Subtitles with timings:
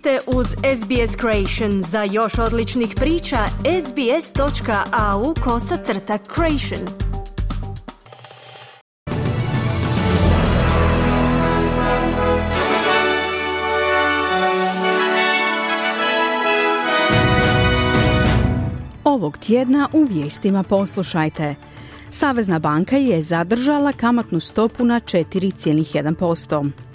[0.00, 1.82] ste uz SBS Creation.
[1.82, 3.36] Za još odličnih priča,
[3.86, 6.88] sbs.au kosacrta creation.
[19.04, 21.54] Ovog tjedna u vijestima poslušajte.
[22.10, 26.89] Savezna banka je zadržala kamatnu stopu na 4,1%.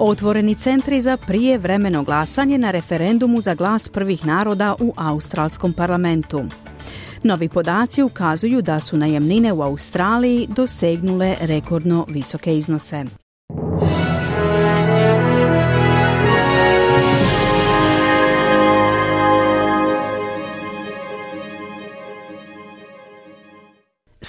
[0.00, 6.42] Otvoreni centri za prijevremeno glasanje na referendumu za glas prvih naroda u australskom parlamentu.
[7.22, 13.04] Novi podaci ukazuju da su najemnine u Australiji dosegnule rekordno visoke iznose.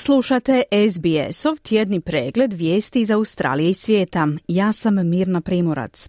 [0.09, 4.27] Slušate SBS-ov tjedni pregled vijesti iz Australije i svijeta.
[4.47, 6.07] Ja sam Mirna Primorac.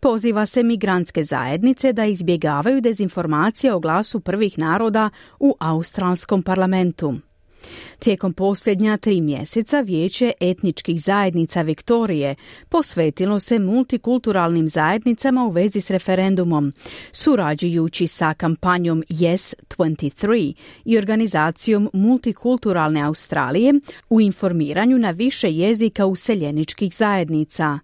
[0.00, 7.14] Poziva se migrantske zajednice da izbjegavaju dezinformacije o glasu prvih naroda u australskom parlamentu.
[7.98, 12.34] Tijekom posljednja tri mjeseca Vijeće etničkih zajednica Viktorije
[12.68, 16.72] posvetilo se multikulturalnim zajednicama u vezi s referendumom,
[17.12, 20.54] surađujući sa kampanjom Yes 23
[20.84, 23.74] i organizacijom Multikulturalne Australije
[24.08, 27.78] u informiranju na više jezika useljeničkih zajednica.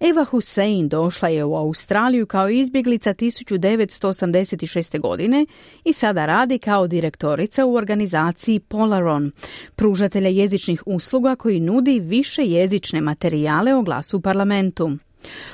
[0.00, 5.00] Eva Hussein došla je u Australiju kao izbjeglica 1986.
[5.00, 5.46] godine
[5.84, 9.23] i sada radi kao direktorica u organizaciji Polaron,
[9.76, 14.90] pružatelja jezičnih usluga koji nudi više jezične materijale o glasu u parlamentu.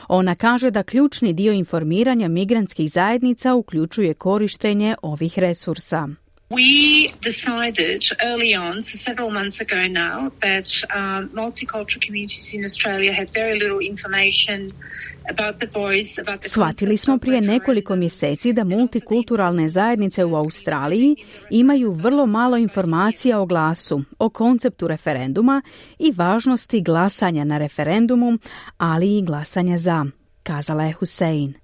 [0.09, 6.09] Ona kaže da ključni dio informiranja migrantskih zajednica uključuje korištenje ovih resursa.
[6.51, 13.13] We decided early on, so several months ago now, that um, multicultural communities in Australia
[13.13, 14.73] had very little information
[16.43, 21.17] Shvatili smo prije nekoliko mjeseci da multikulturalne zajednice u Australiji
[21.51, 25.63] imaju vrlo malo informacija o glasu, o konceptu referenduma
[25.99, 28.39] i važnosti glasanja na referendumu,
[28.79, 30.07] ali i glasanja za,
[30.43, 31.55] kazala je Hussein.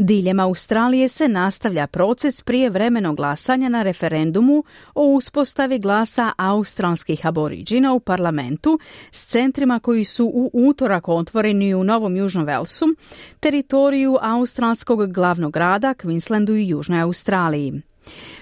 [0.00, 4.64] Diljem Australije se nastavlja proces prijevremenog glasanja na referendumu
[4.94, 8.78] o uspostavi glasa australskih aboriđina u parlamentu
[9.12, 12.86] s centrima koji su u utorak otvoreni u Novom Južnom Velsu,
[13.40, 17.82] teritoriju australskog glavnog grada, Queenslandu i Južnoj Australiji.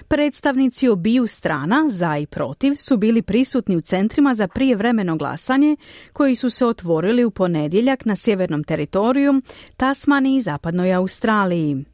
[0.07, 5.75] Predstavnici obiju strana, za i protiv, su bili prisutni u centrima za prijevremeno glasanje
[6.13, 9.41] koji su se otvorili u ponedjeljak na sjevernom teritoriju,
[9.77, 11.85] Tasmaniji i zapadnoj Australiji.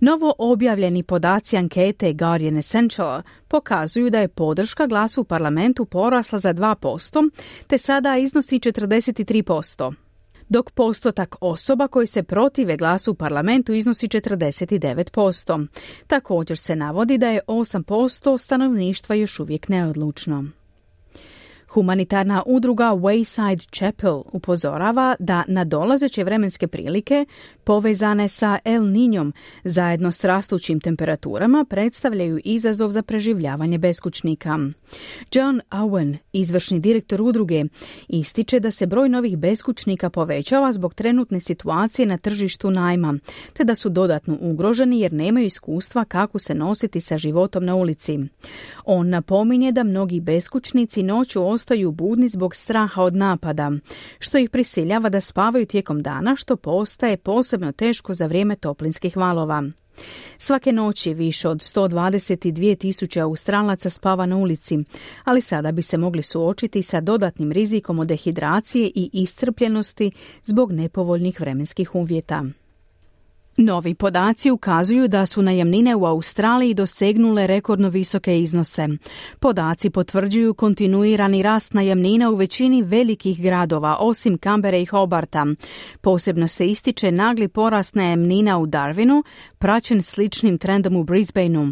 [0.00, 6.54] Novo objavljeni podaci ankete Guardian Essential pokazuju da je podrška glasu u parlamentu porasla za
[6.54, 7.30] 2%,
[7.66, 9.94] te sada iznosi 43%
[10.52, 15.66] dok postotak osoba koji se protive glasu u parlamentu iznosi 49%.
[16.06, 20.44] Također se navodi da je 8% stanovništva još uvijek neodlučno.
[21.72, 27.26] Humanitarna udruga Wayside Chapel upozorava da nadolazeće vremenske prilike
[27.64, 29.32] povezane sa El Niñom
[29.64, 34.58] zajedno s rastućim temperaturama predstavljaju izazov za preživljavanje beskućnika.
[35.32, 37.64] John Owen, izvršni direktor udruge,
[38.08, 43.18] ističe da se broj novih beskućnika povećava zbog trenutne situacije na tržištu najma,
[43.52, 48.18] te da su dodatno ugroženi jer nemaju iskustva kako se nositi sa životom na ulici.
[48.84, 53.70] On napominje da mnogi beskućnici noću ostaju budni zbog straha od napada,
[54.18, 59.62] što ih prisiljava da spavaju tijekom dana, što postaje posebno teško za vrijeme toplinskih valova.
[60.38, 64.78] Svake noći više od 122 tisuće Australaca spava na ulici,
[65.24, 70.10] ali sada bi se mogli suočiti sa dodatnim rizikom od dehidracije i iscrpljenosti
[70.44, 72.44] zbog nepovoljnih vremenskih uvjeta.
[73.56, 78.88] Novi podaci ukazuju da su najamnine u Australiji dosegnule rekordno visoke iznose.
[79.40, 85.46] Podaci potvrđuju kontinuirani rast najamnina u većini velikih gradova, osim Kambere i Hobarta.
[86.00, 89.22] Posebno se ističe nagli porast najamnina u Darwinu,
[89.58, 91.66] praćen sličnim trendom u Brisbaneu.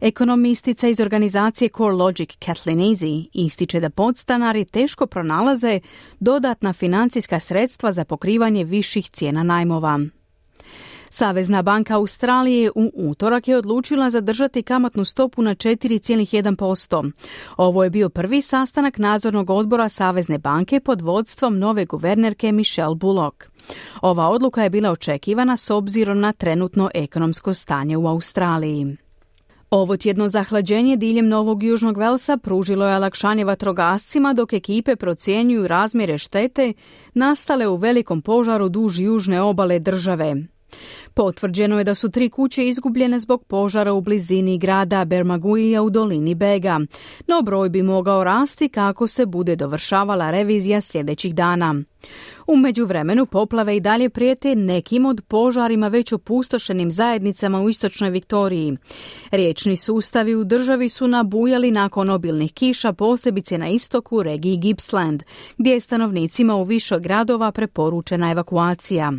[0.00, 5.80] Ekonomistica iz organizacije CoreLogic Kathleen Easy ističe da podstanari teško pronalaze
[6.20, 10.00] dodatna financijska sredstva za pokrivanje viših cijena najmova.
[11.10, 17.12] Savezna banka Australije u utorak je odlučila zadržati kamatnu stopu na 4,1%.
[17.56, 23.44] Ovo je bio prvi sastanak nadzornog odbora Savezne banke pod vodstvom nove guvernerke Michelle Bullock.
[24.02, 28.96] Ova odluka je bila očekivana s obzirom na trenutno ekonomsko stanje u Australiji.
[29.70, 36.18] Ovo tjedno zahlađenje diljem Novog Južnog Velsa pružilo je olakšanje vatrogascima dok ekipe procjenjuju razmjere
[36.18, 36.72] štete
[37.14, 40.34] nastale u velikom požaru duž južne obale države.
[41.14, 46.34] Potvrđeno je da su tri kuće izgubljene zbog požara u blizini grada Bermaguija u dolini
[46.34, 46.80] Bega,
[47.26, 51.74] no broj bi mogao rasti kako se bude dovršavala revizija sljedećih dana.
[52.46, 58.76] U međuvremenu poplave i dalje prijete nekim od požarima već opustošenim zajednicama u istočnoj Viktoriji.
[59.30, 65.22] Riječni sustavi u državi su nabujali nakon obilnih kiša posebice na istoku regiji Gippsland,
[65.58, 69.12] gdje je stanovnicima u više gradova preporučena evakuacija.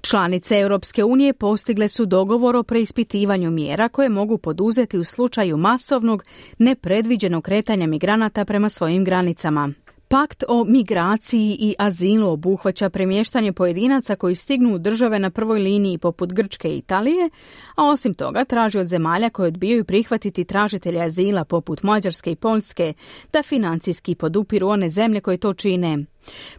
[0.00, 6.24] Članice Europske unije postigle su dogovor o preispitivanju mjera koje mogu poduzeti u slučaju masovnog,
[6.58, 9.72] nepredviđenog kretanja migranata prema svojim granicama.
[10.08, 15.98] Pakt o migraciji i azilu obuhvaća premještanje pojedinaca koji stignu u države na prvoj liniji
[15.98, 17.30] poput Grčke i Italije,
[17.74, 22.94] a osim toga traži od zemalja koje odbijaju prihvatiti tražitelje azila poput Mađarske i Poljske
[23.32, 26.04] da financijski podupiru one zemlje koje to čine.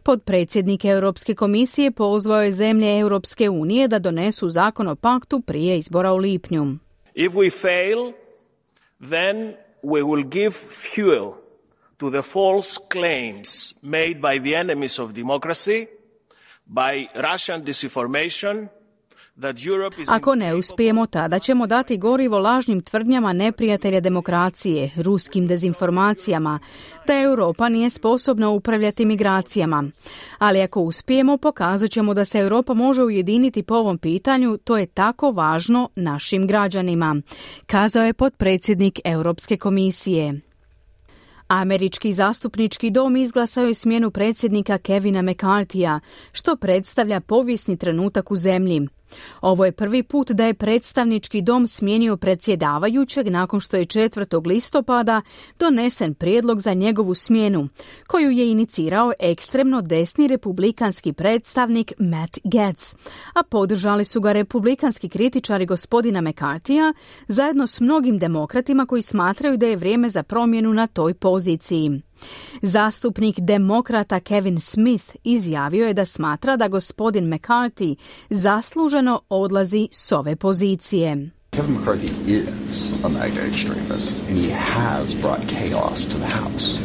[0.04, 6.14] Podpredsjednik Europske komisije pozvao je zemlje Europske unije da donesu zakon o paktu prije izbora
[6.14, 6.78] u lipnju.
[7.16, 8.14] If we fail,
[9.10, 9.54] then
[9.84, 10.52] we will give
[10.96, 11.47] fuel
[11.98, 15.88] to the false claims made by the enemies of democracy,
[16.68, 18.70] by Russian disinformation,
[20.08, 26.60] Ako ne uspijemo, tada ćemo dati gorivo lažnim tvrdnjama neprijatelja demokracije, ruskim dezinformacijama,
[27.08, 29.84] da Europa nije sposobna upravljati migracijama.
[30.38, 34.86] Ali ako uspijemo, pokazat ćemo da se Europa može ujediniti po ovom pitanju, to je
[34.86, 37.22] tako važno našim građanima,
[37.66, 40.47] kazao je potpredsjednik Europske komisije.
[41.48, 46.00] Američki zastupnički dom izglasao je smjenu predsjednika Kevina McCarthyja,
[46.32, 48.88] što predstavlja povijesni trenutak u zemlji.
[49.42, 54.48] Ovo je prvi put da je predstavnički dom smijenio predsjedavajućeg nakon što je 4.
[54.48, 55.22] listopada
[55.60, 57.68] donesen prijedlog za njegovu smjenu,
[58.08, 62.96] koju je inicirao ekstremno desni republikanski predstavnik Matt Getz,
[63.34, 66.94] a podržali su ga republikanski kritičari gospodina McCarthyja
[67.28, 72.07] zajedno s mnogim demokratima koji smatraju da je vrijeme za promjenu na toj poziciji.
[72.62, 77.96] Zastupnik demokrata Kevin Smith izjavio je da smatra da gospodin McCarthy
[78.30, 81.30] zasluženo odlazi s ove pozicije.
[81.52, 86.78] Kevin McCarthy is a MAGA extremist and he has brought chaos to the House.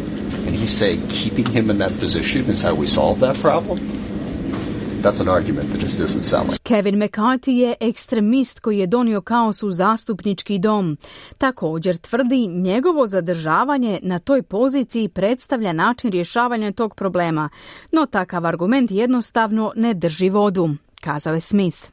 [0.47, 3.79] And he's saying keeping him in that position is how we solve that problem?
[5.03, 6.59] That's an argument that just isn't selling.
[6.63, 10.97] Kevin McCarthy je ekstremist koji je donio kaos u zastupnički dom.
[11.39, 17.49] Također tvrdi njegovo zadržavanje na toj poziciji predstavlja način rješavanja tog problema,
[17.93, 20.71] no takav argument jednostavno ne drži vodu,
[21.01, 21.89] kazao je Smith.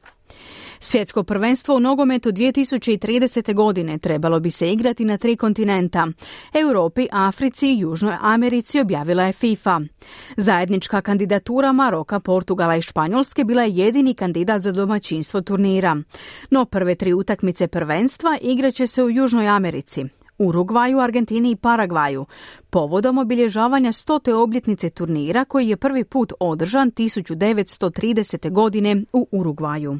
[0.79, 3.53] Svjetsko prvenstvo u nogometu 2030.
[3.53, 6.07] godine trebalo bi se igrati na tri kontinenta.
[6.53, 9.79] Europi, Africi i Južnoj Americi objavila je FIFA.
[10.37, 15.97] Zajednička kandidatura Maroka, Portugala i Španjolske bila je jedini kandidat za domaćinstvo turnira.
[16.49, 20.05] No prve tri utakmice prvenstva igraće se u Južnoj Americi.
[20.37, 22.25] Urugvaju, Argentini i Paragvaju,
[22.69, 28.51] povodom obilježavanja stote obljetnice turnira koji je prvi put održan 1930.
[28.51, 29.99] godine u Urugvaju.